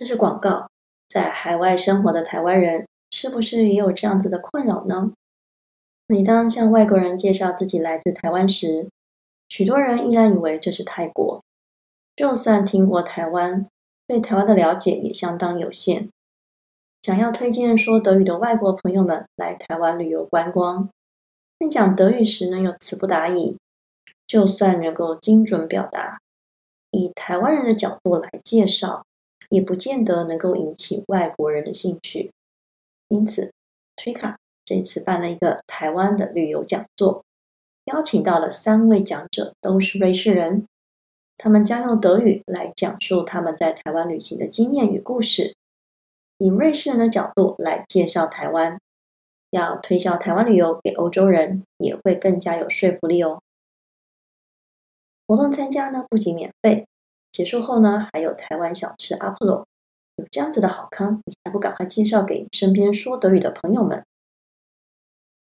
[0.00, 0.66] 这是广告。
[1.10, 5.12] 在海外生活的台湾人，是不是也有这样子的困扰呢？
[6.06, 8.88] 每当向外国人介绍自己来自台湾时，
[9.50, 11.44] 许多人依然以为这是泰国。
[12.16, 13.66] 就算听过台湾，
[14.06, 16.08] 对台湾的了解也相当有限。
[17.02, 20.88] 想要推荐说德语的外国朋友们来台湾旅游观光，
[21.58, 23.54] 但讲德语时呢又词不达意，
[24.26, 26.18] 就算能够精准表达，
[26.90, 29.04] 以台湾人的角度来介绍。
[29.50, 32.32] 也不见得能够引起外国人的兴趣，
[33.08, 33.52] 因此，
[33.96, 37.24] 推卡这次办了一个台湾的旅游讲座，
[37.86, 40.66] 邀请到了三位讲者，都是瑞士人，
[41.36, 45.56] 他们将用德语来讲述他们在台湾旅行的经验与故事，
[46.38, 48.80] 以瑞士人的角度来介绍台湾，
[49.50, 53.42] 要推销台湾旅游给欧洲人，也会更加有说服力哦。
[55.26, 56.86] 活动参加呢，不仅免费。
[57.32, 59.66] 结束后呢，还有台湾小吃阿普罗，
[60.16, 64.04] 有这样子的好康，你还不赶快介绍给身边说德语的朋友们？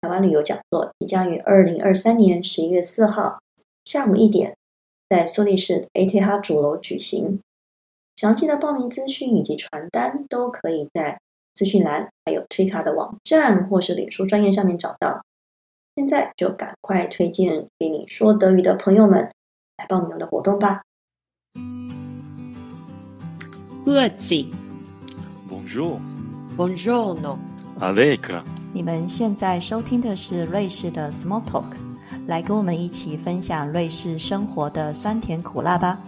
[0.01, 3.39] 台湾旅游讲座即将于二零二三年十一月四号
[3.83, 4.55] 下午一点，
[5.09, 7.41] 在苏黎世 ATH 主楼举行。
[8.15, 11.19] 详细的报名资讯以及传单都可以在
[11.53, 15.21] 资讯栏，还有推卡的网站或是脸书专业上面找到。
[15.95, 19.29] 现在就赶快推荐给你说德语的朋友们
[19.77, 20.83] 来报名我的活动吧
[25.49, 28.43] ！Bonjour，Bonjour，No，Allegra。
[28.71, 31.73] 你们现在收听的是瑞士的 Small Talk，
[32.27, 35.99] 来跟我们一起分享瑞士生活的酸甜苦辣吧。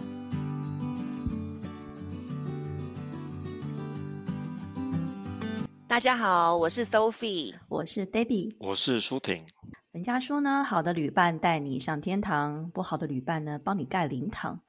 [5.88, 9.44] 大家好，我是 Sophie，我是 Debbie，我是舒婷。
[9.90, 14.60] 人家说呢，好的旅伴带你上天堂，不好的旅伴呢，帮你盖灵堂。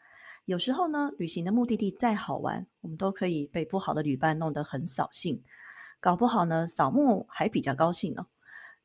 [0.45, 5.41] 有时候呢，旅行的目的地再好玩，我们都可以被不好的旅伴弄得很扫兴，
[6.01, 8.25] 搞不好呢，扫墓还比较高兴呢。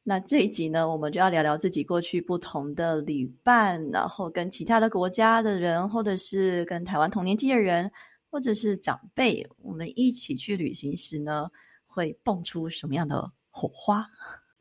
[0.05, 7.91] 那这一集呢，我们就要聊聊自己过去不同的旅伴，然后跟其他的国家的人，或者是跟台湾同年纪的人，
[8.31, 11.51] 或者是长辈，我们一起去旅行时呢，
[11.87, 14.07] 会蹦出什么样的火花？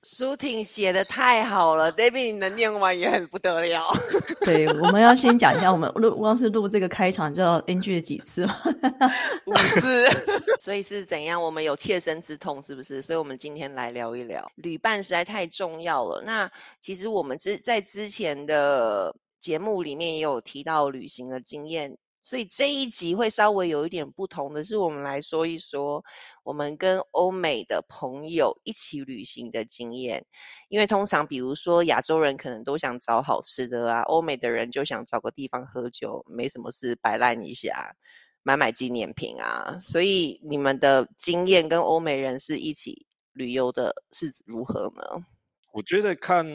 [0.03, 3.83] 舒婷写的太好了，David 你能念完也很不得了。
[4.45, 8.55] 对，我们要先讲一下，我们录光是录这个开场就要 NG 了几次吗
[9.45, 10.07] 五次，
[10.61, 11.41] 所以是怎样？
[11.41, 13.01] 我们有切身之痛，是不是？
[13.01, 16.21] 所以我们今天来聊一聊，旅伴实在太重要了。
[16.25, 21.97] 那其实我们之在之前的节目里面也有提到旅行的经验。
[22.27, 26.03] 所以这一集会稍微有一点不同的是，我们来说一说
[26.43, 30.25] 我们跟欧美的朋友一起旅行的经验。
[30.67, 37.95] 因为通常，比如说亚洲人可能都想找好吃的啊，欧美的人就想找个地方喝酒，没什么事摆烂一下，
[38.43, 39.79] 买买纪念品啊。
[39.79, 45.25] 所以你们的经验跟欧美人是一起旅游的是如何呢？
[45.71, 46.45] 我觉得看。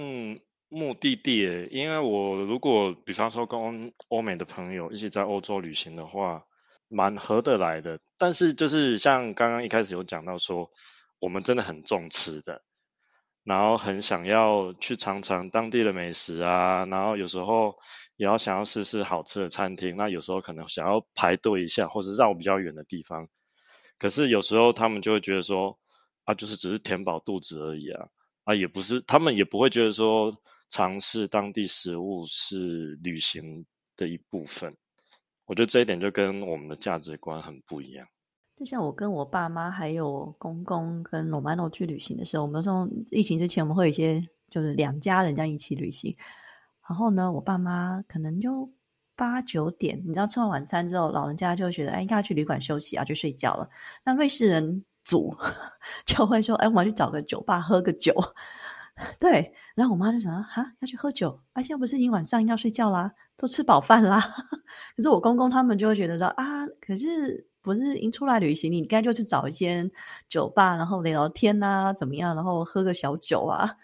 [0.75, 6.47] 目的地，因为我如果比方说跟欧美的朋友一起在欧洲旅行的话，
[6.89, 8.01] 蛮合得来的。
[8.17, 10.71] 但是就是像刚刚一开始有讲到说，
[11.19, 12.63] 我们真的很重吃的，
[13.45, 17.75] 然后很想要去尝尝当地的美食啊，然后有时候
[18.17, 23.29] 也要想要试试好吃的餐厅，那有时候可能想要排队一下，或者绕比较远的地方。
[23.99, 25.79] 可是有时候他们就会觉得说，
[26.25, 28.07] 啊，就是只是填饱肚子而已啊，
[28.45, 30.35] 啊，也不是，他们也不会觉得说。
[30.73, 34.75] 尝试当地食物是旅行的一部分，
[35.45, 38.09] 我觉得这一点就跟我们的价值观很不一样。
[38.57, 46.17] 就像我跟我爸妈还有公公跟罗曼诺去旅行的时候，我们说疫情之前我们会有一些就是两家人家一起旅行，
[46.89, 48.73] 然后呢，我爸妈可能就
[49.15, 53.69] 八九点，你知道吃完晚餐之后，老人家就觉得哎，应该要去旅馆休息啊，去睡觉了。
[54.07, 55.37] 那瑞士人组
[56.07, 58.15] 就会说，哎，我们去找个酒吧喝个酒。
[59.19, 64.21] 对，然后我妈就想哈，要去喝酒，啊，现在不是已经晚上要睡觉啦，都吃饱饭啦。
[64.97, 69.91] 可是我公公他们就会觉得说啊，可是不是已经出来旅行，你应该就是找一间
[70.29, 73.77] 酒吧，然后聊聊天呐，怎么样，然后喝个小酒啊，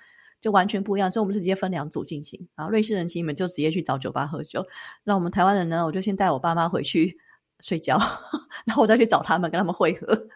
[0.43, 1.11] 就完全不一样。
[1.11, 4.67] 所以我们是直接分两组进行，然后瑞士人请你们就直接去找酒吧喝酒，
[5.05, 7.17] 那我们台湾人呢，我就先带我爸妈回去
[7.61, 7.99] 睡觉，
[8.67, 10.29] 然后我再去找他们，跟他们会合。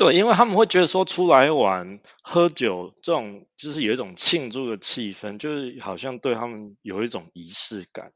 [0.00, 8.10] 对，因为他们会觉得说出来玩喝酒这种，就是有一种庆祝的气氛，就是好像对他们有一种仪式感。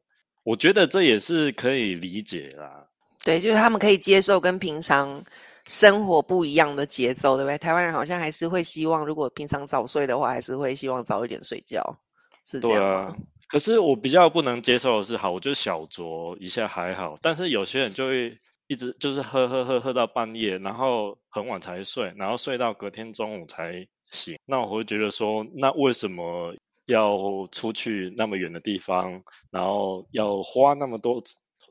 [0.44, 2.86] 我觉得这也是可以理解啦。
[3.22, 5.24] 对，就是他们可以接受跟平常
[5.66, 7.58] 生活不一样的节奏，对不对？
[7.58, 11.98] 台湾人好像还是会希望，如果平常早睡的话，还是会希望早一点睡觉，
[12.46, 13.16] 是这样啊。
[13.48, 18.38] 可是我比较不能接受的是，好，我就小酌一下还好，但是有些人就会。
[18.66, 24.38] 一直就是喝喝喝喝到半夜，然后很晚才睡，然后睡到隔天中午才醒。
[24.46, 26.54] 那我会觉得说，那为什么
[26.86, 27.18] 要
[27.52, 31.22] 出去那么远的地方，然后要花那么多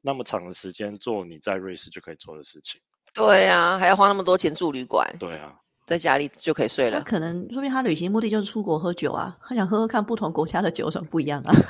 [0.02, 2.82] 那么长的时间做你在瑞士就可以做的事情？
[3.14, 5.56] 对啊，还要花那么多钱住旅馆，对啊，
[5.86, 7.04] 在家里就可以睡他了。
[7.04, 11.54] 可能说明他旅行目的就是出国喝酒啊，他想喝喝看不同国家的酒有什么不一样啊。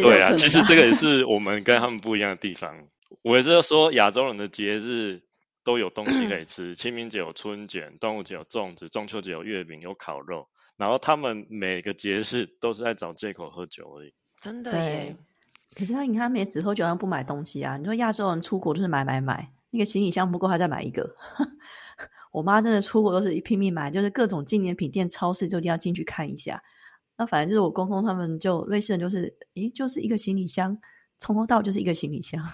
[0.00, 2.88] 对对啊，啊，其实这个也是我们跟他们不一样的地方。
[3.22, 5.22] 我也是说，亚洲人的节日
[5.62, 10.48] 都有东西可以 吃，清明节有春卷，端午节有粽子，中秋节有月饼，有烤肉。
[10.76, 14.12] 然后他们每个节日都是在找借口喝酒而已。
[14.36, 15.16] 真的对耶，。
[15.76, 17.76] 可是他你看，他们也只喝酒，他不买东西啊。
[17.76, 21.14] 你说亚洲人出国就是买买买，那个行李箱不够，还再买一个。
[22.32, 26.60] 我妈真的出国都是一拼命买，就是各种纪念品店、超市就一定要进去看一下。
[27.16, 30.76] 那反正就是我公公他们就瑞士人就是，诶，就是一个行李箱，
[31.18, 32.42] 从头到尾就是一个行李箱。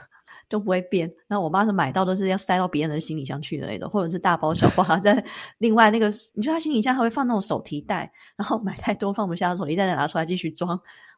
[0.48, 1.12] 都不会变。
[1.28, 5.24] 那我妈是买到都是要塞到别人的行李箱去的那种，或者是大包小包，她 在
[5.58, 10.70] 另外那个，你说他行李箱还会放那种手提袋，然后买太多放不下，手提袋再拿出来继续装。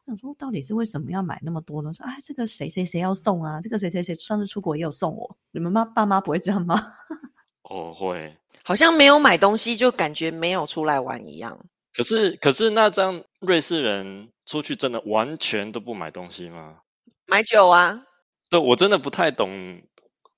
[0.05, 1.91] 我想说，到底是为什么要买那么多呢？
[1.95, 6.79] 说哎，这个谁谁谁要送啊，这个谁谁谁上次出国也有送我，你们妈爸妈不会这样吗？
[7.69, 8.37] 哦，会。
[8.63, 11.57] 好像没有买东西就感觉没有出来玩一样。
[11.95, 16.79] 可是可是那这样瑞士人出去真的完全都不买东西吗？
[17.27, 18.03] 买酒啊，
[18.49, 19.83] 对我真的不太懂，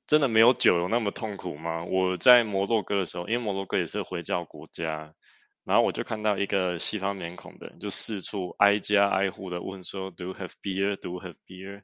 [0.06, 1.84] 真的没有酒有那么痛苦吗？
[1.86, 5.14] 我在摩洛哥的时候，因为摩洛哥也是回教国家，
[5.64, 10.96] 然后我就看到一个西方面孔的人，就四处挨家挨户的问说，Do you have beer?
[10.96, 11.82] Do you have beer?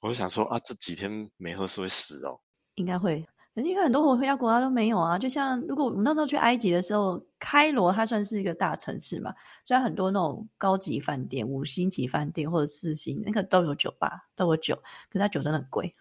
[0.00, 2.40] 我就想说啊，这几天没喝是会死哦。
[2.74, 3.26] 应该会。
[3.62, 9.34] 因为很多回教国家都没有啊，就像如果我们那时候去埃及的时候，开罗它算是一个大城市嘛，
[9.64, 14.76] 虽然很多那种高级饭店、五星级饭店或者四星那个都有酒吧，都有酒，
[15.08, 15.94] 可是它酒真的很贵，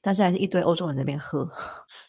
[0.00, 1.50] 但是还是一堆欧洲人在那边喝。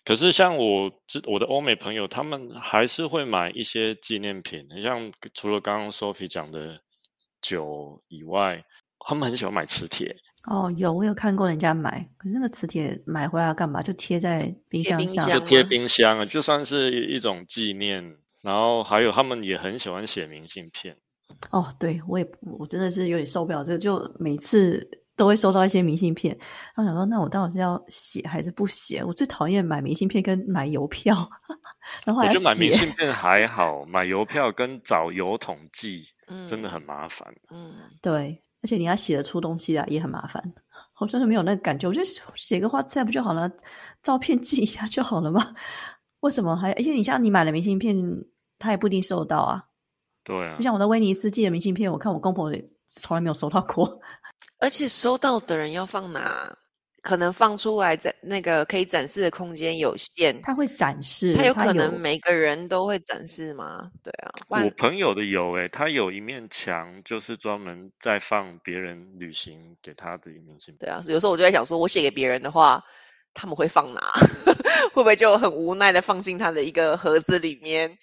[0.05, 6.81] 可是像我知我的欧美朋友，他们还是会买一些纪念品，像除了刚刚 Sophie 讲的
[7.41, 8.65] 酒以外，
[8.99, 10.17] 他们很喜欢买磁铁。
[10.45, 13.81] 哦，有我有看过人家买，可是那个磁铁买回来要干嘛？
[13.81, 15.25] 就贴在冰箱上。
[15.25, 18.17] 箱就贴冰箱啊，就算是一一种纪念。
[18.41, 20.93] 然后还有他们也很喜欢写明信片，
[21.51, 24.85] 哦，对我也我真的是有点受不了这个，就每次
[25.15, 26.37] 都会收到一些明信片，
[26.75, 29.01] 然后想说，那我到底是要写还是不写？
[29.01, 31.15] 我最讨厌买明信片跟买邮票，
[32.03, 32.73] 然后我觉得买明。
[32.73, 37.33] 信片还好，买邮票跟找邮筒寄嗯，真的很麻烦。
[37.49, 40.41] 嗯，对，而且你要写得出东西啊也很麻烦。
[40.99, 43.51] 我真的没有那个感觉，我觉得写个画菜不就好了，
[44.01, 45.53] 照片寄一下就好了吗？
[46.21, 46.71] 为什么还？
[46.73, 47.95] 而且你像你买了明信片，
[48.57, 49.65] 他也不一定收到啊。
[50.23, 53.99] 对啊就，像我在威尼斯寄的明信片，我看我公婆也从来没有收到过。
[54.59, 56.57] 而且收到的人要放哪？
[57.03, 63.91] 可能放出来在那个可以展示的空间有限，他会展示，他有可能每个人都会展示吗？
[64.01, 70.77] 对啊，我朋友的有诶、他有一面墙就是专门在放别人旅行给他的明信片。
[70.79, 72.85] 对啊，有时候我就在想说，我写给别人的话，
[73.33, 74.01] 他们会放哪？
[74.95, 77.97] 会不会就很无奈的放进他的一个盒子里面？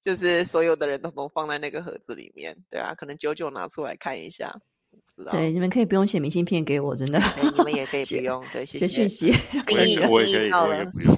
[0.00, 4.77] 就是所有的人都都放在那个盒子里面，对啊，可能久久拿出来看一下，不
[5.22, 5.32] 知道。
[5.32, 7.18] 对，你们可以不用写明信片给我，真的。
[7.36, 8.94] 对，你们也可以不用，对，谢写谢。
[8.94, 9.32] 讯息。
[9.32, 11.16] 心意我也我也可以，心意到了我也不用，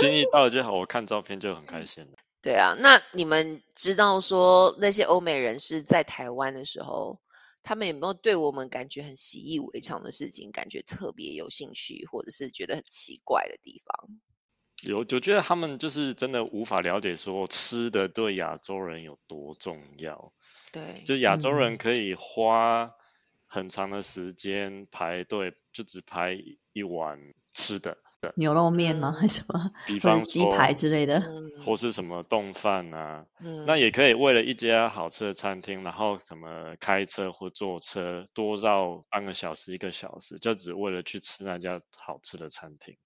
[0.00, 0.72] 心意到了就好。
[0.72, 2.12] 我看照片就很开心了。
[2.42, 7.20] 对啊，那你们知道说那些欧美人士在台湾的时候，
[7.62, 14.08] 他们有没有对我们感觉很习以为常的事情，感觉特别有兴趣，或者是觉得很奇怪的地方？
[14.82, 20.32] 有，我觉得他们就是真的无法了解说吃的对亚洲人有多重要。
[20.72, 22.90] 对，就亚洲人嗯可以花
[23.46, 26.36] 很长的时间排队，就只排
[26.72, 27.18] 一碗
[27.54, 27.96] 吃的，
[28.36, 29.10] 牛肉面吗？
[29.10, 29.70] 嗯 还是什么？
[29.86, 31.18] 比方鸡排之类的？
[31.20, 33.24] 嗯或是什么冻饭啊。
[33.40, 42.96] 嗯那也可以为了一家好吃的餐厅，然后什么开车或坐车多绕半个小时、一个小时，就只为了去吃那家好吃的餐厅。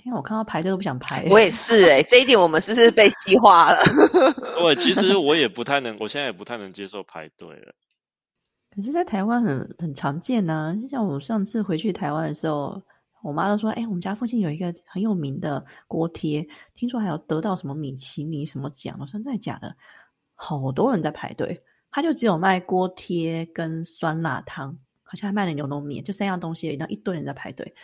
[0.00, 1.24] 天啊，我看到排队都不想排。
[1.30, 3.78] 我也是哎、 这一点我们是不是被西化了？
[4.58, 7.74] 对，其实我也不太能，我现在也不太能接受排队了。
[8.74, 12.80] 可是，在台湾很很常见呐、就像我上次回去台湾的时候，
[13.22, 19.76] 我妈都说：“哎、我们家附近有一个很有名的锅贴，听说还有得到什么米其林什么奖。”我说：“真的假的？”
[20.34, 27.74] 好多人在排队，他就只有卖锅贴跟酸辣汤，好像还卖了牛肉面，就三样东西而已，然后一堆人在排队。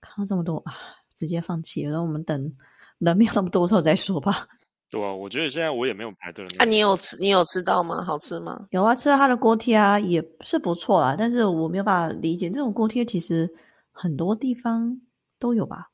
[0.00, 0.74] 看到这么多啊，
[1.14, 1.90] 直接放弃了。
[1.90, 2.54] 然后我们等
[2.98, 4.48] 人没有那么多的时候再说吧。
[4.90, 8.04] 对啊，我觉得现在我也没有排队的那啊，你有吃你有吃到吗？
[8.04, 8.66] 好吃吗？
[8.70, 11.16] 有啊，吃了他的锅贴啊，也是不错啦。
[11.18, 13.50] 但是我没有办法理解这种锅贴，其实
[13.90, 15.00] 很多地方
[15.38, 15.90] 都有吧？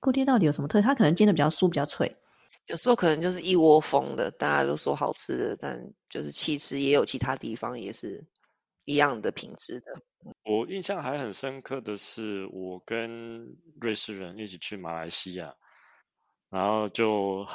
[0.00, 0.82] 锅贴到底有什么特？
[0.82, 2.16] 它可能煎的比较酥，比较脆。
[2.66, 8.24] 有时候可能就是一窝蜂的，大家都说好吃的，但就是其实也有其他地方也是
[8.84, 10.02] 一样的品质的。
[10.44, 15.54] 我印象还很深刻的是，我跟瑞士人一起去马来西亚，
[16.50, 17.46] 然后就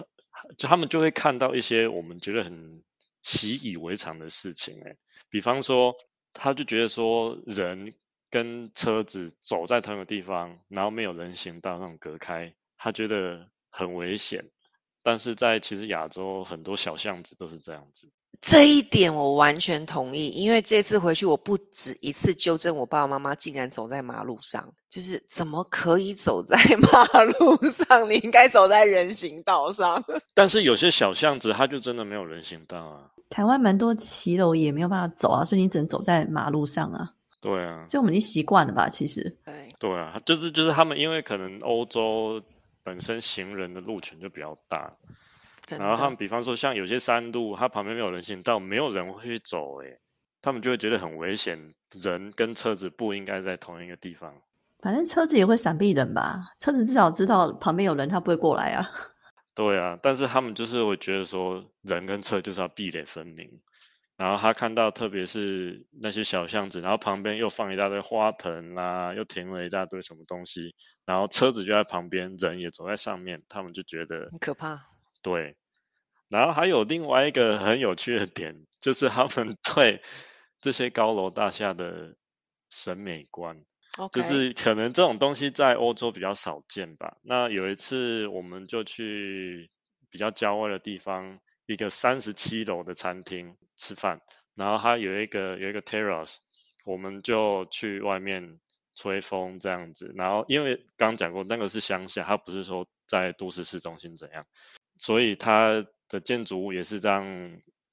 [0.58, 2.84] 就他们就会看到一些我们觉得很
[3.22, 4.96] 习以为常的事情，哎，
[5.30, 5.96] 比方说，
[6.34, 7.94] 他就觉得说人
[8.30, 14.50] 跟车子走在同一个地方，然后没有人行道那种隔开，他觉得很危险。
[15.04, 18.12] 但是在其实亚洲很多小巷子都是这样子。
[18.42, 26.58] 这一点我完全同意，因为这次回去我不止一次纠正我爸爸妈妈，竟然走在马路上，就是怎么可以走在
[26.92, 28.10] 马路上？
[28.10, 30.04] 你应该走在人行道上。
[30.34, 33.12] 但是有些小巷子它就真的没有人行道啊。
[33.30, 37.12] 台湾蛮多骑楼也没有办法走啊，所以你只能走在马路上啊。
[37.42, 38.90] 对啊，所以我们已经习惯了吧？
[38.90, 42.42] 其实，对对啊，就是就是他们因为可能欧洲。
[42.84, 44.94] 本身行人的路权就比较大，
[45.70, 50.00] 然后他们比方说像有些山路，它旁边没有人行道，没有人会去走，诶，
[50.42, 54.36] 他们就会觉得很危险，人跟车子不应该在同一个地方。
[54.80, 58.88] 反正车子也会闪避人吧，车子至少知道旁边有人，他不会过来啊。
[59.56, 63.62] 对啊，但是他们就是会觉得说，人跟车就是要壁垒分明。
[64.18, 70.74] 然后他看到，特别是那些小巷子，然后旁边又放一大堆花盆啊，又停了一大堆什么东西，
[71.06, 74.80] 然后车子就在旁边，人也走在上面，他们就觉得很可怕。
[75.26, 75.56] 对，
[76.30, 80.04] 然后还有另外一个很有趣的点，就是他们 对
[80.62, 82.16] 这些高楼大厦的
[82.70, 83.66] 审美观，
[84.12, 87.18] 就是可能这种东西在欧洲比较少见吧。
[87.24, 89.72] 那有一次，我们就去
[90.12, 91.40] 比较郊外的地方。
[91.68, 94.22] 一个三十七楼的餐厅吃饭，
[94.56, 96.38] 然后它有一个有一个 terrace，
[96.86, 98.60] 我们就去外面
[98.94, 100.14] 吹风这样子。
[100.16, 104.46] 然后因为刚讲过那个是乡下，它不是说在都市市中心怎样，
[104.98, 107.26] 所以它的建筑物也是这样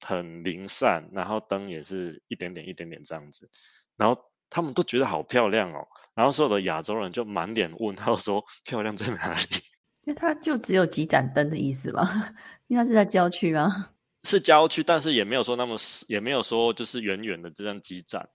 [0.01, 3.51] 很零散，然后灯也是一点点一点点这样子。
[3.97, 9.41] 然后他们都觉得好漂亮哦，然后所有的亚洲人就满脸问号说漂亮在哪里？
[10.05, 12.35] 因为它就只有几盏灯的意思吧？
[12.67, 13.91] 因为它是在郊区吗？
[14.25, 15.77] 是郊区，但是也没有说那么，
[16.09, 18.29] 也没有说就是远远的这样几盏，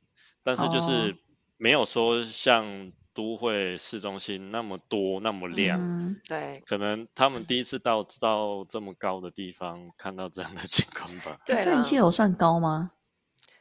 [0.44, 1.16] 但是就是
[1.58, 6.16] 没有说像都会市中心那么多那么亮。
[6.28, 11.36] 对，可能他们第一次到到这么高的地方看到这样的景观吧。
[11.48, 12.92] 对，三七楼算高吗？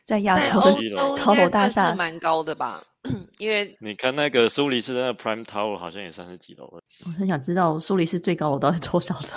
[0.04, 0.60] 在亚洲
[1.24, 2.82] 高楼大厦蛮高的吧？
[3.38, 6.82] 因为你看那个苏黎世的 Prime Tower 好像也三十几楼了。
[7.06, 9.28] 我很想知道苏黎世最高楼到底多少的。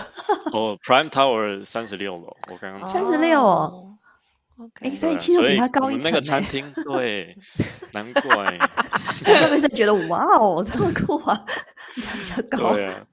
[0.51, 3.97] 哦，Prime Tower 三十六楼，我刚刚三十六哦。
[4.59, 6.03] OK，三十七楼比他高一层。
[6.03, 7.37] 那个餐厅对，
[7.93, 8.21] 难怪。
[9.25, 11.45] 会不会觉得哇哦这么酷啊？
[11.95, 12.73] 比较高。
[12.73, 13.07] 对啊。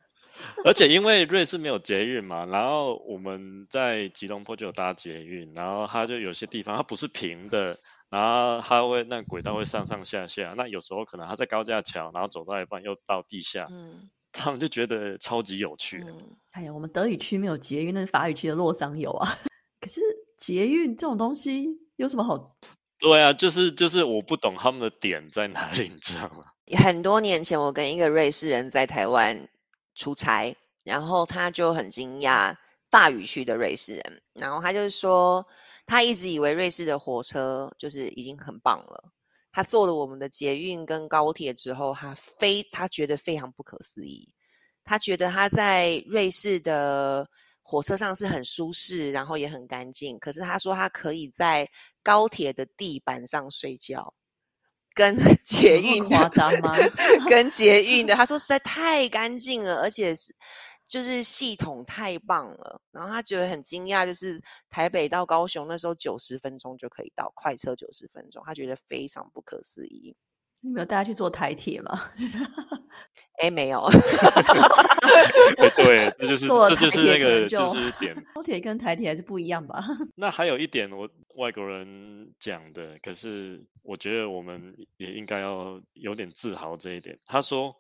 [0.64, 7.78] 而且因为瑞士没有捷运嘛，然后我们在吉隆坡就有搭捷运，然后它就有些地方它不是平的。
[8.08, 16.04] 然后它会那轨道会上上下下，那有时候可能它在高架桥，然后走到一半又到地下，嗯，他们就觉得超级有趣。
[16.52, 19.36] 哎呀，我们德语区没有捷运，那是法语区的洛桑有啊。
[19.80, 20.00] 可是
[20.36, 21.66] 捷运这种东西
[21.96, 22.38] 有什么好？
[22.98, 26.42] 对啊，就是就是我不懂他们的点在哪里，你知道吗？
[26.78, 29.48] 很多年前我跟一个瑞士人在台湾
[29.94, 32.56] 出差，然后他就很惊讶
[32.90, 35.46] 法语区的瑞士人，然后他就说。
[35.88, 39.12] 他一直以为瑞士的火车就是已经很棒了。
[39.52, 44.34] 他坐了我们的捷运跟高铁之后，他非他觉得非常不可思议。
[44.82, 47.30] 他觉得他在瑞士的
[47.66, 50.18] 火车上是很舒适，然后也很干净。
[50.20, 51.68] 可是他说他可以在
[52.02, 54.14] 高铁的地板上睡觉，
[54.94, 56.72] 跟 捷运夸张吗？
[57.28, 60.34] 跟捷运的，他说实在太干净了，而且是。
[60.88, 70.14] 就是系统太棒了，然后他觉得很惊讶，就是台北到高雄那时候九十分钟就可以到，快车九十分钟，他觉得非常不可思议。
[70.60, 71.98] 你没有带他去坐台铁吗？
[73.42, 73.88] 哎，没有。
[75.76, 78.14] 对，这就是这就是那个就是点。
[78.34, 79.84] 高铁跟台铁还是不一样吧？
[80.16, 87.18] 那还有一点，我外国人讲的，可是我觉得我们也应该要有点自豪这一点。
[87.26, 87.76] 他说。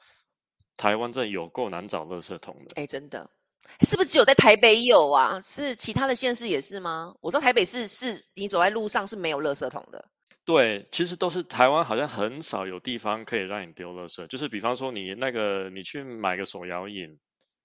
[0.78, 3.30] 台湾这有够难找垃圾桶的，哎，真的，
[3.80, 5.40] 是不是只有在台北有啊？
[5.40, 7.14] 是其他的县市也是吗？
[7.22, 10.10] 我知道台北市是你走在路上是没有垃圾桶的。
[10.46, 17.18] 对，其实都是台湾好像很少有地方可以让你丢垃圾，就是比方说你那个你去买个手摇饮，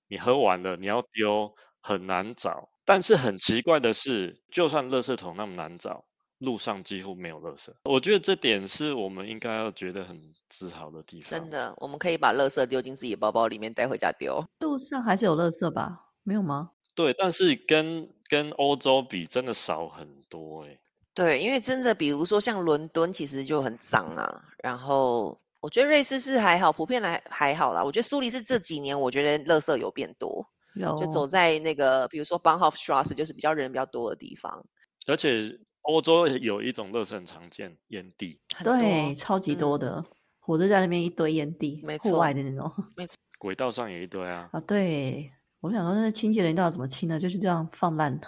[0.08, 6.06] 你喝完了你要丢很难找，但是很奇怪的是，就算垃圾桶那么难找，
[6.40, 7.72] 路上几乎没有垃圾。
[7.84, 11.40] 我觉得这点是我们应该要觉得很自豪的地方。
[11.40, 14.44] 真的，我们可以把垃圾丢进自己的包包里面带回家丢。
[14.60, 16.08] 路上还是有垃圾吧？
[16.24, 16.72] 没有吗？
[16.96, 20.80] 对，但是跟跟欧洲比，真的少很多哎。
[21.14, 24.44] 对，因为真的，比如说像伦敦，其实就很脏啊。
[24.64, 27.84] 然后我觉得瑞士是还好，普遍来还好啦。
[27.84, 34.66] 我觉得苏黎世这几年，我觉得垃圾有变多，有就走在那个比如说 Bahnhofstrasse，就是比较人比较多的地方。
[35.08, 38.40] 而且欧洲有一种垃圾很常见，烟蒂。
[38.64, 40.06] 对，超级多嗯的，
[40.40, 44.50] 火车站那边一堆烟蒂没，户错外的那种没错轨道上也一堆啊。
[44.54, 44.62] 啊。
[44.62, 47.20] 对，我想说，那清洁人到底怎么清呢？
[47.20, 48.20] 就是这样放烂，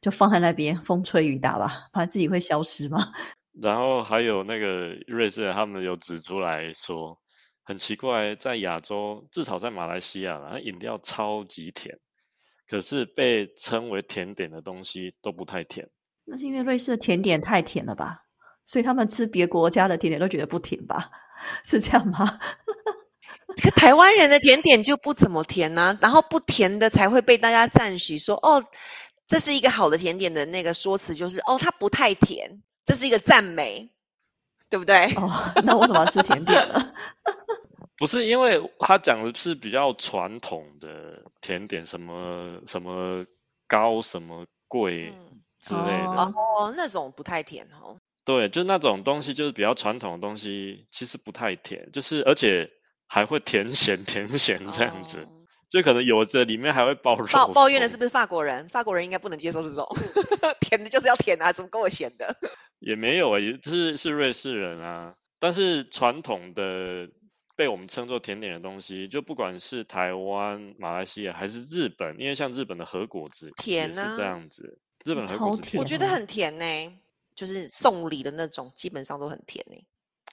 [0.00, 3.12] 就放在那边，风吹雨打吧，怕自己会消失吗？
[3.60, 7.18] 然后还有那个瑞士人，他们有指出来说，
[7.64, 11.98] 很奇怪，在亚洲，至少在马来西亚啦，饮料超级甜，
[12.68, 15.88] 可是被称为甜点的东西都不太甜。
[16.24, 18.24] 那是因为瑞士的甜点太甜了吧？
[18.64, 21.10] 所以他们吃别国家的甜点都觉得不甜吧？
[21.64, 22.38] 是这样吗？
[23.62, 28.64] 可台湾人的甜点就不怎么甜呐、然后不甜的才会被大家赞许说哦，
[29.26, 33.90] 这是一个好的甜点的那个说辞就是哦，它不太甜，这是一个赞美，
[34.70, 35.06] 对不对？
[35.14, 36.92] 哦，那我为什么要吃甜点呢？
[37.98, 43.24] 不是因为他讲的是比较传统的甜点，什么什么
[43.66, 46.10] 高、什么贵嗯之类的。
[46.10, 47.96] 哦哦，那种不太甜哦。
[48.26, 52.70] 对，就那种东西，就是比较传统的东西，其实不太甜，就是而且
[53.06, 55.28] 还会甜咸甜咸这样子，哦
[55.68, 58.68] 就可能有的里面还会包肉抱抱怨的是不是法国人？
[58.68, 59.84] 法国人应该不能接受这种
[60.62, 62.36] 甜的，就是要甜啊，怎么跟我咸的？
[62.78, 65.14] 也没有啊，也是是瑞士人啊。
[65.40, 67.08] 但是传统的
[67.56, 76.64] 被我们称作甜点的东西，就不管是台湾、马来西亚还是日本，因为像日本的和果子甜啊是这样子，日本的和果子我觉得很甜呢、
[77.34, 79.76] 就是送礼的那种，基本上都很甜呢、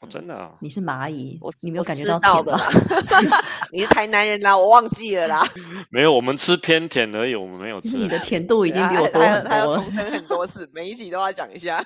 [0.03, 2.60] 哦真的啊，你是蚂蚁我，你没有感觉到甜的？
[3.72, 5.48] 你是台南人啦，我忘记了啦。
[5.89, 9.84] 没有，我们吃偏甜而已，我们没有吃你的甜度已经比我多他很多了他要重。
[9.89, 11.86] 申很多次，每一集都要讲一下。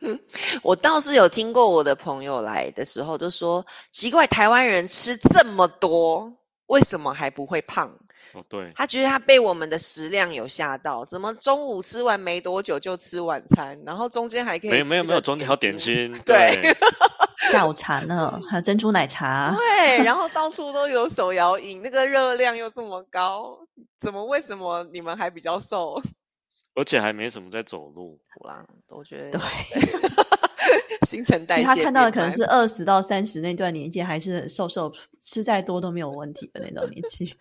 [0.62, 6.34] 我倒是有听过我的朋友来的时候，就说奇怪，台湾人吃这么多，
[6.66, 7.96] 为什么还不会胖？
[8.32, 16.76] 哦，对，他觉得他被我们的食量有吓到，怎么中午吃完没多久就吃晚餐，然后中间还可以没有没有没有，中间还有点心， 对
[17.50, 23.58] 下午茶呢，还有珍珠奶茶，对，然后到处都有手摇饮，那个热量又这么高，
[24.00, 26.02] 怎么为什么你们还比较瘦？
[26.74, 28.20] 而且还没什么在走路。
[28.44, 37.34] 啦，我觉得对得新陈代谢他看到的可能是二十到三十那段年纪，还是瘦瘦，吃再多都没有问题的那种年纪。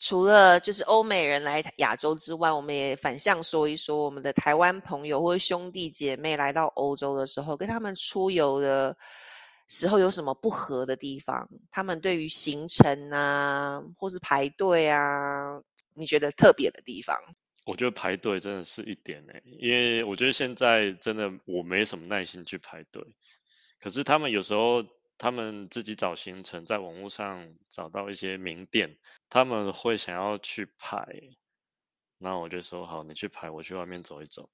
[0.00, 8.96] 除了就是欧美人来亚洲之外，我们也反向说一说我们的台湾朋友或兄弟姐妹来到欧洲的时候，跟他们出游的
[9.68, 11.50] 时候有什么不合的地方？
[11.70, 15.60] 他们对于行程啊，或是排队啊，
[15.92, 17.18] 你觉得特别的地方？
[17.66, 23.04] 我觉得排队真的是一点呢、因为我觉得现在真的我没什么耐心去排队，
[23.78, 24.82] 可是他们有时候
[25.20, 28.96] 他们自己找行程，在网络上找到一些名店，
[29.28, 31.06] 他们会想要去排，
[32.16, 34.48] 那我就说好，你去排，我去外面走一走，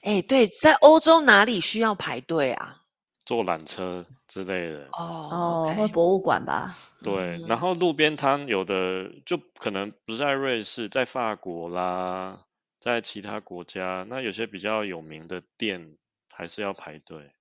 [0.00, 2.82] 哎，对，在欧洲哪里需要排队啊？
[3.26, 4.86] 坐缆车之类的。
[4.92, 6.74] 哦哦，OK 或博物馆吧。
[7.02, 12.46] 对，嗯然后路边摊有的就可能不是在瑞士，在法国啦，
[12.80, 15.98] 在其他国家，那有些比较有名的店
[16.32, 17.32] 还是要排队。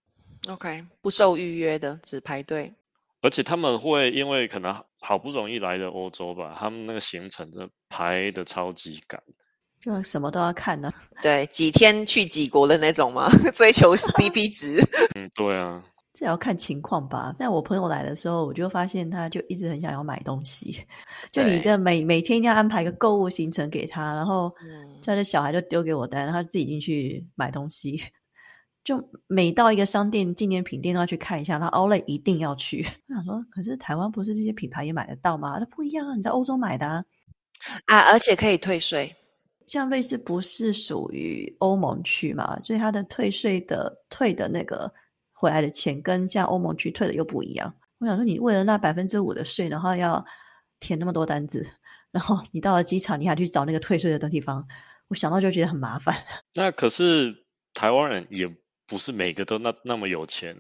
[0.49, 2.73] OK，不受预约的，只排队。
[3.21, 9.21] 而且他们会因为可能好不容易来的欧洲吧，他们那个行程真的排的超级赶。
[9.79, 13.29] 就什么都要看呢、对，几天去几国的那种吗？
[13.53, 14.79] 追求 CP 值。
[15.15, 17.35] 嗯，对啊，这也要看情况吧。
[17.37, 20.85] 但我朋友来的时候，我就发现他就一直很想要买东西，
[21.31, 27.99] 就你对的每每天一定要安排一个购物行程给他，然后嗯他的小孩就丢给我单，然后他自己进去买东西。
[28.85, 32.85] 就每到一个商店、纪念品店都要去看一下，然后 Outlet 一定要去。
[33.09, 35.57] 我想说，可是台湾不是这些品牌也买得到吗？
[35.59, 37.03] 那不一样啊，你在欧洲买的啊。
[37.85, 39.15] 啊，而且可以退税。
[39.67, 44.93] 像瑞士不是属于欧盟区嘛，所以它的退税的退的那个
[45.33, 47.73] 回来的钱跟像欧盟区退的又不一样。
[47.97, 50.23] 我想说，你为了那百分之五的税，然后要
[50.79, 51.67] 填那么多单子，
[52.11, 54.67] 然后你到了机场，你还去找那个退税的地方，
[55.07, 56.15] 我想到就觉得很麻烦。
[56.53, 58.55] 那可是台湾人也
[58.87, 60.55] 不是每个都那那么有钱。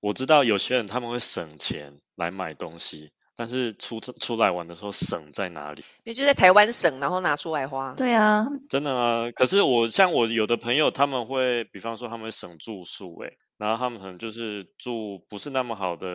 [0.00, 5.82] 我知道有些人他们会省钱来买东西但是出出来玩的时候省在哪里？
[6.04, 7.94] 因为就在台湾省，然后拿出来花。
[7.94, 9.30] 对啊，真的啊。
[9.32, 16.06] 可是我像我有的朋友，他们会，比方说他们会省住宿，诶，然后他们可能就是住不是那么好的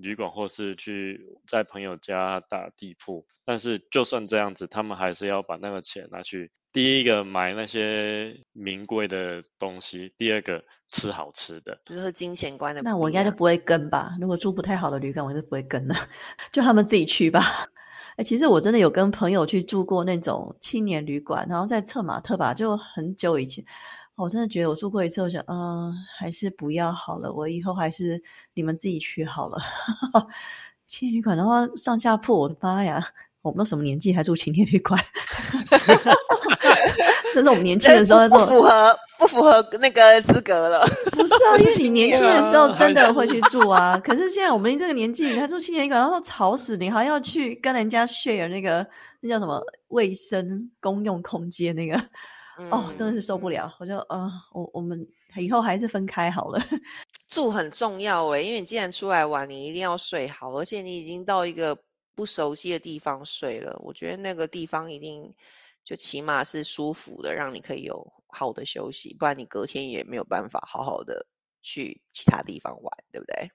[0.00, 3.26] 旅馆，或是去在朋友家打地铺。
[3.44, 11.80] 但是就算这样子，他们还是要把那个钱拿去，第一个买那些名贵的东西，第二个吃好吃的。
[11.84, 12.82] 这就是金钱观的。
[12.82, 14.16] 那我应该就不会跟吧？
[14.20, 15.94] 如果住不太好的旅馆，我就不会跟了，
[16.52, 17.40] 就他们自己去吧。
[18.16, 23.64] 哎，其实我真的有跟朋友去住过那种青年旅馆，然后在策马特吧，就很久以前。
[24.20, 27.32] 我真的觉得我住过一次，我想，嗯，还是不要好了。
[27.32, 29.58] 我以后还是你们自己去好了。
[30.86, 33.02] 青年旅馆的话，上下铺，我的妈呀！
[33.42, 35.02] 我们都什么年纪还住青年旅馆？
[37.32, 40.86] 这是我们年轻的时候在做，不符合不符合那个资格了。
[41.12, 43.98] 不是啊，因为你年轻的时候真的会去 住啊。
[44.04, 48.86] 可是现在我们这个年纪，你还住青年旅馆，然后吵死你，还要去跟人家 share 那个
[49.20, 51.98] 那叫什么卫生公用空间那个。
[52.68, 53.74] 哦，真的是受不了！
[53.80, 56.60] 我就啊，我我们以后还是分开好了。
[57.28, 61.78] 住很重要诶，因为你既然出来玩，你一定要睡好，而且你已经到一个
[62.14, 65.34] 不熟悉的地方睡了，我觉得那个地方一定
[65.84, 71.26] 就起码是舒服的，让你可以有好的休息，不然你隔天也没有办法好好的
[71.62, 73.50] 去其他地方玩，对不对？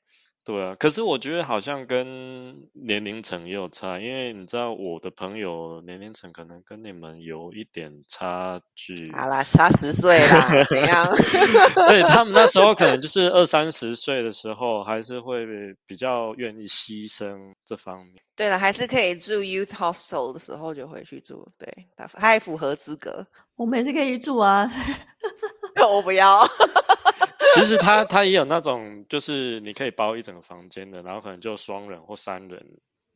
[0.45, 9.11] 对啊，可是我觉得好像跟年龄层也有差，因为你知道我的朋友年龄层可能跟你们有一点差距。
[9.11, 11.07] 好啦，差十岁啦，怎样？
[11.89, 15.47] 对他们那时候可能就是二三十岁的时候，还是会
[15.87, 18.21] 比较愿意牺牲这方面。
[18.35, 23.25] 对了，还是可以住 youth hostel 的时候就回去住，对，他还符合资格。
[23.55, 24.69] 我们也是可以住啊，
[25.91, 26.47] 我不要。
[27.55, 32.63] 其实他他也有那种，就是你可以包一整个房间的，然后可能就双人或三人，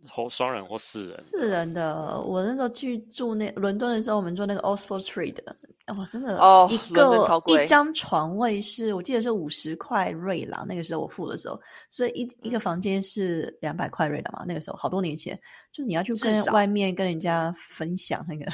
[0.09, 1.17] 或双人或四人。
[1.17, 5.55] 四人的，我那时候去住那伦敦的时候，我们住那个 Oxford Street 的，
[5.97, 15.39] 哇，真的，哦，一个一张床位是我记得是五十块瑞郎，那个时候我付的时候，所以一一个房间是两百块瑞郎嘛，那个时候好多年前，
[15.71, 18.45] 就你要去跟外面跟人家分享那个。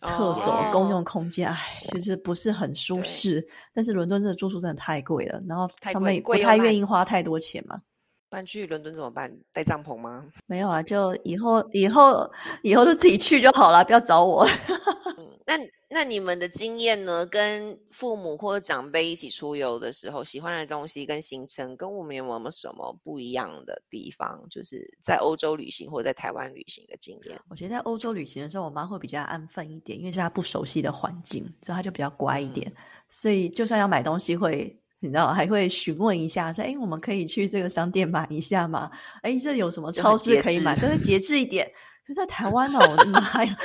[0.00, 3.46] 厕所公用空间，哎，其实不是很舒适。
[3.72, 7.80] 但是伦敦这个住宿真的太贵了，然后他们不太愿意花太多钱嘛。
[8.28, 9.32] 搬去伦敦怎么办？
[9.52, 10.26] 带帐篷吗？
[10.46, 12.28] 没有啊，就以后以后
[12.62, 14.46] 以后就自己去就好了，不要找我。
[15.48, 15.54] 那
[15.88, 17.24] 那你们的经验呢？
[17.24, 24.48] 跟父母或者长辈一起出游的时候，喜欢的东西跟行程，跟我们有没有什么不一样的地方？
[24.50, 27.40] 就是在欧洲旅行或者在台湾旅行的经验。
[27.48, 32.72] 我觉得在欧洲旅行的时候，我妈会比较安分一点，因为是她不熟悉的环境，所以她就比较乖一点。
[33.08, 38.90] 所以就算要买东西，会你知道还会询问一下，说：“哎，我们可以去这个商店买一下吗？
[39.22, 40.76] 哎，这有什么超市可以买？
[40.80, 41.70] 都是节制一点。”
[42.04, 43.56] 可在台湾哦， 我的妈呀！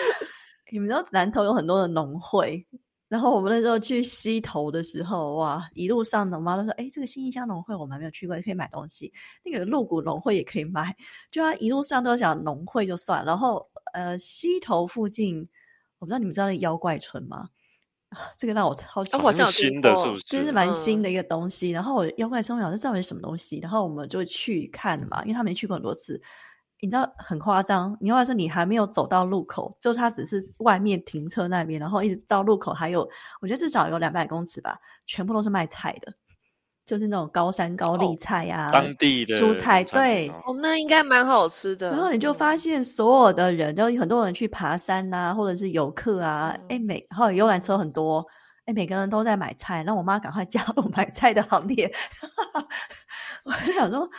[0.71, 2.65] 你们知道南投有很多的农会，
[3.09, 9.11] 然后我们那时候去西头的时候，哇，一路上我妈都说：“哎，这个新义乡农会我们还没有去过，也可以买东西。
[9.43, 10.95] 那个鹿谷农会也可以买。”
[11.29, 13.23] 就他一路上都讲农会就算。
[13.25, 15.45] 然后呃，西头附近，
[15.99, 17.49] 我不知道你们知道那妖怪村吗？
[18.37, 20.23] 这个让我好奇，好像新的，是不是？
[20.23, 21.71] 就是蛮新的一个东西。
[21.71, 23.59] 然后妖怪村，我想这到底是什么东西？
[23.59, 26.21] 然后我们就去看嘛，因为他没去过很多次。
[26.81, 33.07] 你知道很夸张，你或者说你还没有走到路口，就它只是外面停车那边，然后一直到路口还有，
[33.39, 36.11] 我觉得至少有两百公尺吧，全部都是卖菜的，
[36.83, 41.91] 就是那种高山高丽菜呀，当地的蔬菜，对，哦，那应该蛮好吃的。
[41.91, 48.25] 然后你就发现所有的人，就很多人去爬山呐，或者是游客啊，哎，每然后游览车很多，
[48.65, 51.91] 哎，每个人都在买菜，那我妈赶快 加入买菜的行列，
[53.45, 54.09] 我就想说。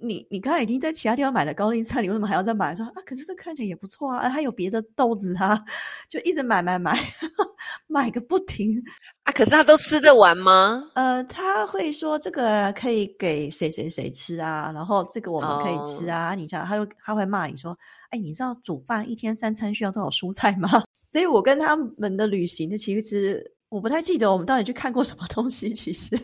[0.00, 2.74] 你你刚才已经在其他地方买了高丽菜，你为什么还要再买？
[2.74, 5.58] 说啊，可是这看起来也不错啊，还有别的豆子啊，
[6.08, 6.96] 就一直买买买，
[7.88, 8.80] 买个不停
[9.24, 9.32] 啊。
[9.32, 10.90] 可是他都吃得完吗？
[10.94, 16.34] 呃，他会说这个可以给谁谁谁吃啊，然后这个我们可以吃啊。
[16.34, 17.76] 你想，他就他会骂你说，
[18.10, 20.68] 哎，你知道煮饭一天三餐需要多少蔬菜吗？
[20.94, 26.16] 所以我跟他们的旅行的其实我不太记得我们到底去看过什么东西，其实。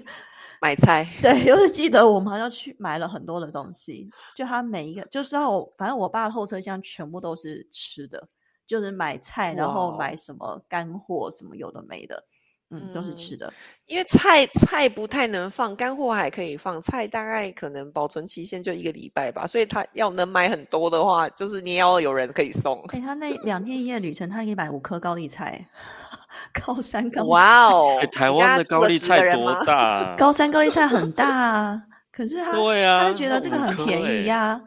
[0.64, 8.26] 买菜，对， 就是记得我们好像去买了很多的东西，就他每一个，就是我反正我爸的后车厢全部都是吃的，
[8.66, 12.24] 就是买菜，然后买什么干货，什么有的没的，
[12.70, 13.52] 嗯，都是吃的。
[13.84, 22.82] 因为菜菜不太能放，干货还可以放，菜大概可能保存期限就一个礼拜吧，所以他要能买很多的话，就是你要有人可以送。
[22.88, 25.68] 哎，他那两天一夜旅程，他可以买五颗高丽菜。
[26.52, 28.06] 高山高哇哦！
[28.12, 30.14] 台湾的高丽菜多大？
[30.18, 34.60] 高山高丽菜很大啊，可是他对啊，他就觉得这个很便宜呀。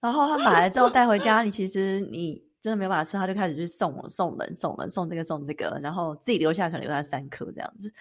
[0.00, 7.92] 然后他买了之后带回家，你其实你真的没有办法吃，他就开始去送送人送人送这个送这个，然后自己留下可能留下三颗这样子。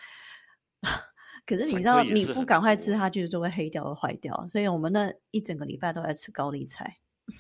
[1.46, 4.48] 可是你知道，你不赶快吃，它就是就会黑掉、会坏掉。
[4.50, 6.98] 所以我们那一整个礼拜都在吃高丽菜。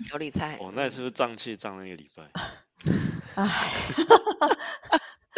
[0.10, 2.24] 高丽菜，哦，那是不是胀气胀了一个礼拜？
[3.36, 3.46] 哎，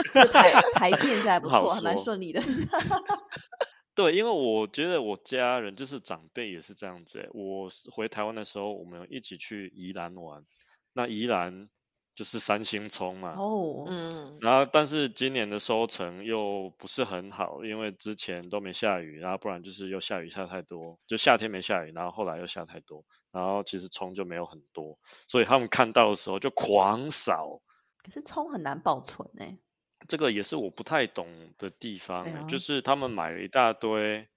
[0.12, 2.42] 这排排便是还不错，还蛮顺利的。
[3.96, 7.30] 对，因为我觉得我家人就是长辈也是这样子。
[7.34, 10.44] 我回台湾的时候，我们一起去宜兰玩，
[10.94, 11.70] 那宜兰。
[12.16, 24.98] 就是三星葱嘛，哦，嗯，然后但是今年的收成又不是很好，因为之前都没下雨，然后不然就是又下雨下太多，就夏天没下雨，然后后来又下太多，然后其实葱就没有很多，
[25.28, 27.62] 所以他们看到的时候就狂扫。
[28.02, 29.46] 可是葱很难保存呢，
[30.08, 32.58] 这个也是我不太懂的地方，就。
[32.58, 34.28] 是他们买了一大堆，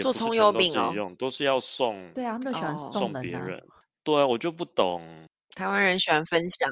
[0.00, 3.62] 做葱油饼哦，用都是要送，对啊，他们喜欢送别人，
[4.04, 6.70] 对啊，我就不懂，台湾人喜欢分享。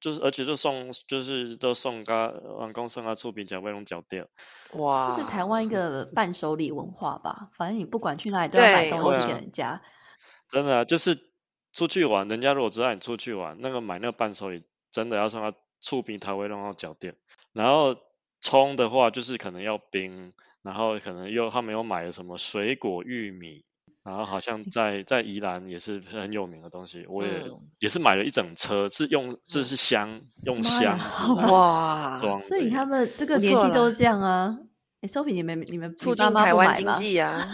[0.00, 4.26] 就是，而且就送，就是都送个完工送个醋饼夹、卫龙脚垫。
[4.74, 7.48] 哇，这是台湾一个 伴手礼文化吧？
[7.52, 9.80] 反正你不管去哪里都要买东西给人家。
[10.48, 11.18] 真的，啊就是
[11.72, 17.16] 出去玩，人家如果知道你出去玩，那个买那个伴手礼，真的要送他醋饼、台威龙和脚垫。
[17.52, 17.96] 然后
[18.40, 20.32] 葱的话，就是可能要冰，
[20.62, 23.64] 然后可能又他们有买什么水果、玉米。
[24.06, 32.38] 然后好像在在宜兰也是很有名的东西，我也也是买了一整车，是用这是箱用箱子哇装。
[32.38, 34.56] 所以他们这个年纪都是这样啊。
[35.00, 37.50] 哎，Sophie，你们你们促进台湾经济啊？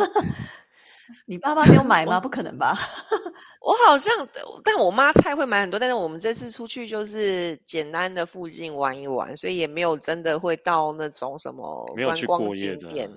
[1.27, 2.21] 你爸爸没有买吗？
[2.23, 2.77] 不可能吧？
[3.61, 4.29] 我好像，
[4.65, 13.11] 但我妈菜会买很多，但是我们这次出去就是简单的附近玩一玩，所以也没有真的会到那种什么观光景点。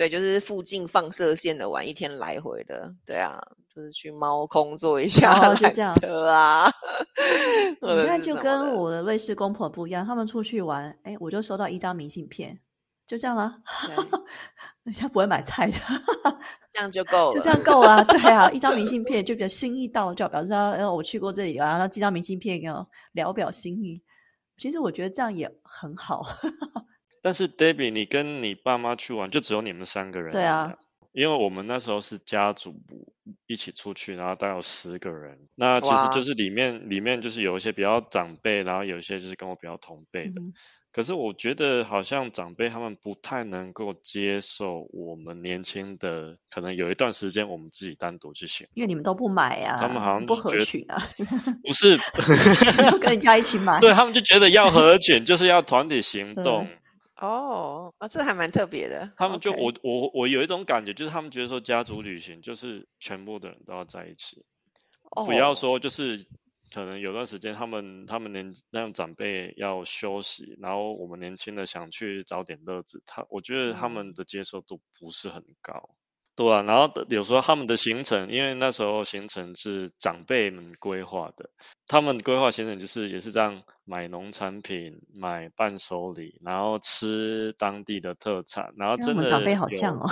[0.00, 6.72] 对，就是附近放射线的玩一天来回的，对啊，就是去猫空坐一下缆车啊。
[7.82, 12.58] 你看，就跟我的瑞士公婆不一样，他们出去玩，哎，我就收到一张明信片，
[13.06, 13.58] 就这样了。
[14.84, 15.76] 人家不会买菜的，
[16.72, 18.02] 这样就够了，就这样够了。
[18.06, 24.02] 对啊，一张明信片就觉得心意到，就表示呃我去过这里啊，然后寄张明信片给我聊表心意。
[24.56, 26.24] 其实我觉得这样也很好。
[27.22, 30.32] 但是，Debbie，你跟你爸妈去玩，就只有你们三个人。
[30.32, 30.74] 对啊，
[31.12, 32.74] 因为我们那时候是家族
[33.46, 35.38] 一起出去，然后大概有十个人。
[35.54, 40.40] 那其实就是里面里面就是有一些比较长辈，然后有一些就是跟我比较同辈的。
[40.92, 50.96] 可是我觉得好像长辈他们不太能够接受我们年轻的，可能有一段时间我们自己单独去行，因为你们都不买呀，他们好像不合群啊，
[51.64, 51.96] 不是
[52.98, 56.66] 跟人家一起买，对他们就觉得要合群就是要团体行 动。
[57.20, 59.12] 哦，啊，这还蛮特别的。
[59.16, 64.42] 他们就我我我有一种感觉，就是他们觉得说家族旅行就是全部的人都要在一起，
[65.26, 66.26] 不要说就是
[66.72, 75.90] 可能有段时间他们他们年那样长辈要休息，然后我们年轻的想去找点乐子，他我觉得他们的接受度不是很高。
[76.40, 81.50] 对啊，然后有时候他们的行程，因为那时候行程是长辈们规划的，
[81.86, 90.08] 他们规划行程就是也是这样买农产品、买伴手礼，然后吃当地的特产，然后真的长辈好像哦，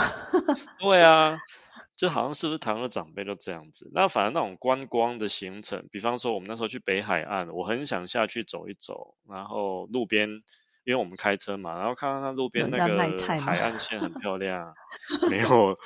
[0.79, 1.39] 对啊，
[1.97, 3.91] 就好像是不是台湾的长辈都这样子？
[3.95, 10.43] 那反正那种观光的行程，比方说我们那时候去北海岸，我很想下去走一走，然后路边。
[10.89, 14.73] 因为我们开车嘛，然后看到那路边那个海岸线很漂亮，
[15.29, 15.79] 没 有，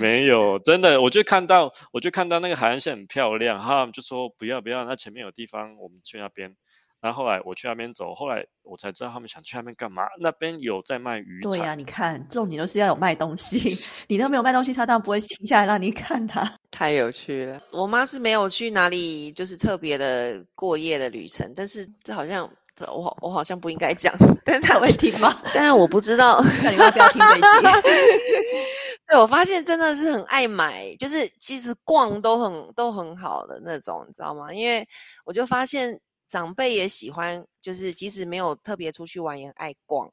[0.00, 6.56] 没有，真的，我就看到，我就看到那个海岸线很漂亮，他们就说不要不要，那前面有地方，我们去那边。
[7.02, 10.02] 然后后来我去那边走，后来我才知道他们想去那边干嘛。
[10.18, 11.40] 那边有在卖鱼。
[11.40, 16.58] 对呀，你看重点都是要有卖东西， 你都没有卖东西，他当然不会停下来让你看他。
[16.70, 22.50] 太有趣了，我妈是没有去哪里，就是特别的过夜的旅程，但是这好像。
[22.88, 25.36] 我我好像不应该讲，但他会听吗？
[25.54, 27.46] 但是我不知道，那你要不要听这一集。
[29.06, 34.54] 对，我发现真的是很爱买，就是其实逛都很都很好的那种，你知道吗？
[34.54, 34.88] 因为
[35.24, 40.10] 我就发现长辈也喜欢，就是即使没有特别出去玩，也爱逛。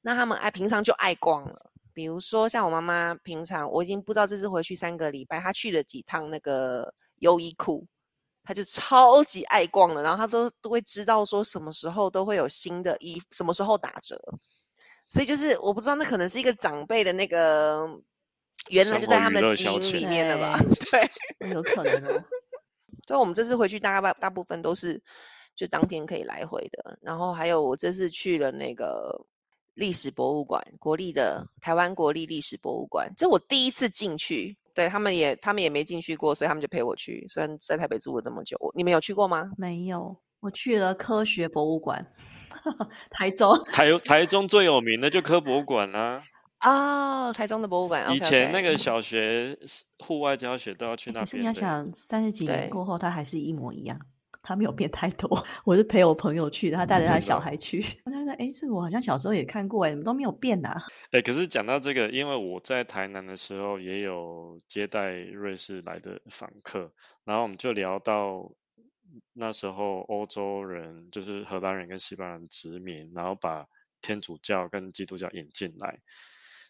[0.00, 7.86] 那他们爱平常就爱逛了，比如说像我妈妈平常，我已经不知道这次回去三个礼拜，她去了几趟那个优衣库。
[8.48, 14.18] 他就超级爱逛了，然后他都都会知道说什么时候都会有新的衣服，什么时候打折，
[15.10, 17.86] 所以就是我不知道那可能是一个长辈的那个
[18.70, 20.58] 原来就在他们的基因里面了吧？
[21.38, 22.24] 对，有可能哦。
[23.06, 25.02] 所以我们这次回去大概大部分都是
[25.54, 29.26] 就当天可以来回的，然后还有我这次去了那个
[29.78, 37.24] 历史博物馆，国立的台湾国立历史博物馆，这我第一次进去，对他们也他们也没进去过，所以他们就陪我去。
[37.28, 39.52] 虽然在台北住了这么久，你们有去过吗？
[39.56, 42.04] 没有，我去了科学博物馆，
[43.10, 43.56] 台中。
[43.66, 46.24] 台台中最有名的就科博物馆啦、
[46.58, 49.56] 啊、台中的博物馆，以前那个小学
[50.00, 51.38] 户外教学都要去那可是。
[51.38, 54.00] 你要想，三十几年对过后，它还是一模一样，
[54.48, 55.28] 它没有变太多。
[55.62, 60.74] 我是陪我朋友去的，他带着他小孩去， 我觉得哎，这个我好像小时候也看过，哎，怎么都没有变呐、
[61.10, 66.90] 哎、可是讲到这个，因为我在台南的时候也有接待瑞士来的访客，
[67.24, 68.50] 然后我们就聊到
[69.34, 73.66] 那时候欧洲人就是荷兰人跟西班牙人殖民，然后把
[74.00, 75.98] 天主教跟基督教引进来。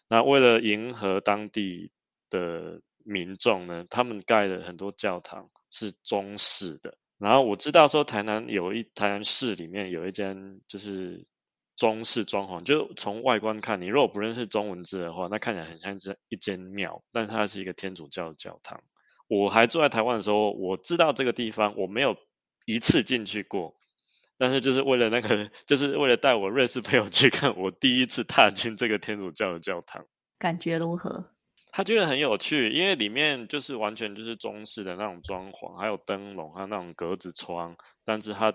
[0.09, 1.91] 那为了迎合当地
[2.29, 6.97] 的民众呢，他们盖了很多教堂是中式的。
[7.19, 11.27] 然后我知道说台南有一台南市里面有一间就是
[11.75, 18.81] 中式装潢，就从外观看，你如果不认识中文字的话，那看起来很像是一间庙，但它是一个天主教的教堂。
[19.27, 22.15] 我还住在台湾的时候，我知道这个地方，我没有
[22.65, 23.75] 一次进去过，
[24.37, 30.05] 但是就是为了那个， 就是为了带我瑞士朋友去看，我第一次踏进这个天主教的教堂。
[30.37, 31.31] 感觉如何？
[31.71, 38.53] 他觉得很有趣，因为里面就是完全就是中式的那种装潢，还有灯笼，还有那种格子窗，但是它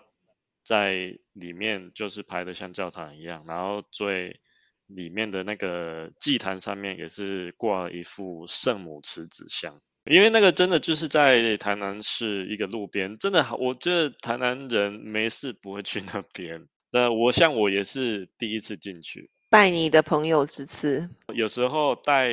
[0.62, 4.40] 在里面就是排的像教堂一样，然后最
[4.86, 9.80] 里面的那个祭坛上面也是挂了一副圣母慈子像。
[10.04, 16.68] 因为那个真的就是在台南市一个路边，真的，我觉得台南人没事不会去那边。
[16.90, 22.28] 那我像我也是第一次进去，拜你的朋友之赐，有时候带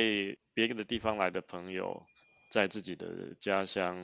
[0.54, 2.02] 别的地方来的朋友，
[2.50, 3.96] 在自己的家乡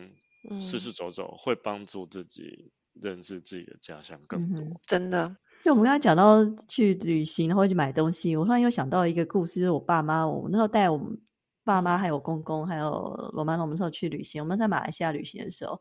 [0.48, 4.60] 嗯四处走走，会帮助自己认识自己的家乡更多。
[4.60, 11.20] 嗯真的，就我们刚才讲到去旅行，然后去买东西，我突然又想到一个故事，就是我爸妈，我那时候带我们
[11.64, 15.78] 爸妈还有公公还有罗曼龙，我们那时候去旅行，我们在马来西亚旅行的时候，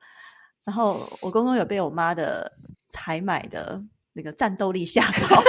[0.65, 2.51] 然后我公公有被我妈的
[2.89, 5.41] 采买的那个战斗力吓到，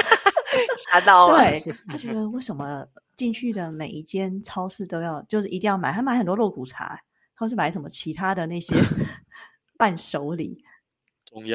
[0.90, 6.98] 吓到了，对他觉得为什么进去的每一间超市都要就是一定要买，他买很多肉骨茶，
[7.36, 8.74] 或是买什么其他的那些
[9.76, 10.62] 伴手礼，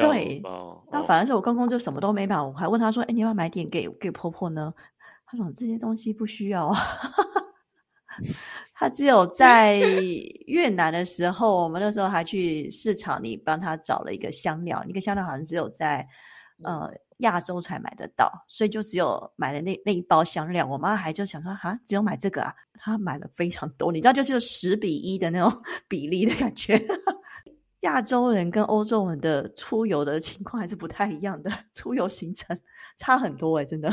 [0.00, 0.40] 对
[0.90, 4.72] 那反而是我公公就什么都没买，我还问他说：“哎，你要不要买点给给婆婆呢？”
[5.26, 6.78] 他说：“这些东西不需要啊。
[8.76, 9.78] ”他只有在
[10.46, 16.06] 越南的时候，我们那时候还去市场里帮他找了一个香料，那个香料好像只有在
[16.62, 20.66] 呃亚洲才买得到，所以就只有买了那那一包香料。
[20.66, 26.80] 我妈还就想说啊，只有买这个啊，她买了非常多，你知道，就是有十比一的那种 比例的感觉。
[27.80, 32.58] 亚洲人跟欧洲人的出游的情况还是不太一样的，出游行程
[32.96, 33.92] 差很多哎、真的。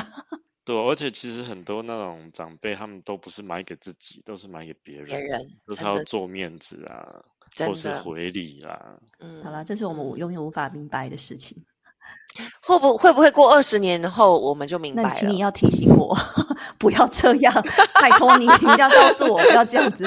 [0.63, 7.21] 对，而且其实很多那种长辈，他们都不是买给自己，都是买给别人，别人都是要做面子啊，
[7.67, 8.97] 或是回礼啦。
[9.19, 11.57] 嗯好啦，这是我们嗯永远无法明白的事情。
[12.63, 15.09] 会不会不会过二十年后我们就明白了？
[15.09, 16.17] 那请你要提醒我，
[16.79, 17.53] 不要这样，
[18.01, 20.05] 拜托你，你一定要告诉我，不要这样子。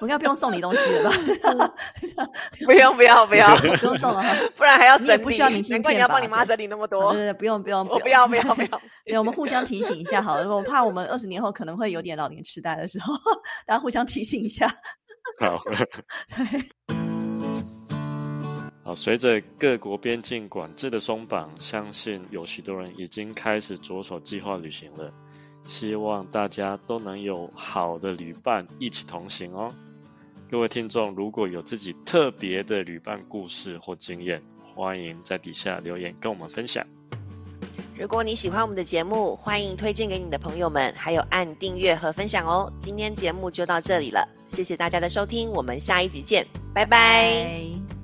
[0.00, 1.74] 我应该不用送你东西了吧？
[2.66, 4.34] 不用不要不要，不用送了哈。
[4.56, 5.22] 不然还要整理。
[5.22, 7.12] 不需要明信难怪你片吧要帮你妈整理那么多。
[7.12, 10.48] 对对对，不用不用，我不要不要不要，对，我们互相提醒一下好了。
[10.48, 13.14] 我怕我们二十年后可能会有点老年痴呆的时候，
[13.66, 14.66] 大家互相提醒一下。
[15.38, 15.62] 好，
[18.88, 25.12] 好，随着各国边境管制的松绑，相信有许多人已经开始着手计划旅行了。
[25.66, 29.68] 希望大家都能有好的旅伴一起同行哦。
[30.50, 34.42] 各位听众，如果有自己特别的旅伴故事或经验，
[34.74, 36.86] 欢迎在底下留言跟我们分享。
[37.98, 42.72] 如果你喜欢我们的节目，欢迎推荐给你的朋友们，还有按订阅和分享哦。
[42.80, 47.97] 今天节目就到这里了，谢谢大家的收听，我们下一集见，拜拜拜。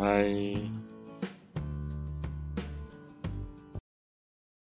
[0.00, 0.77] 拜。